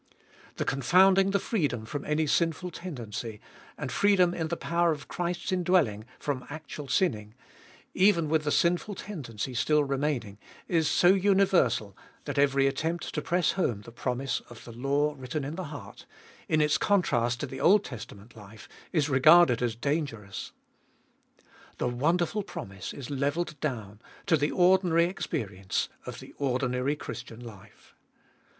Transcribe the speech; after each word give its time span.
The 0.55 0.65
confounding 0.65 1.29
the 1.29 1.37
freedom 1.37 1.85
from 1.85 2.05
any 2.05 2.25
sinful 2.25 2.71
tendency, 2.71 3.39
and 3.77 3.91
freedom 3.91 4.33
in 4.33 4.47
the 4.47 4.57
power 4.57 4.91
of 4.91 5.07
Christ's 5.07 5.51
indwelling 5.51 6.05
from 6.17 6.43
actual 6.49 6.87
sinning, 6.87 7.35
even 7.93 8.27
with 8.27 8.43
the 8.43 8.51
sinful 8.51 8.95
tendency 8.95 9.53
still 9.53 9.83
remaining, 9.83 10.39
is 10.67 10.87
so 10.89 11.09
universal, 11.09 11.95
that 12.25 12.39
every 12.39 12.65
attempt 12.65 13.13
to 13.13 13.21
press 13.21 13.51
home 13.51 13.81
the 13.81 13.91
promise 13.91 14.39
of 14.49 14.65
the 14.65 14.71
law 14.71 15.13
written 15.19 15.43
in 15.43 15.53
the 15.53 15.65
heart, 15.65 16.07
in 16.49 16.61
its 16.61 16.79
contrast 16.79 17.39
to 17.41 17.45
the 17.45 17.61
Old 17.61 17.83
Testament 17.83 18.35
life, 18.35 18.67
is 18.91 19.07
regarded 19.07 19.61
as 19.61 19.75
dangerous. 19.75 20.51
The 21.77 21.87
wonderful 21.87 22.41
promise 22.41 22.91
is 22.91 23.11
levelled 23.11 23.59
down 23.59 24.01
to 24.25 24.35
the 24.35 24.49
ordinary 24.49 25.05
experience 25.05 25.89
of 26.07 26.19
the 26.19 26.33
ordinary 26.39 26.95
Christian 26.95 27.41
life. 27.41 27.93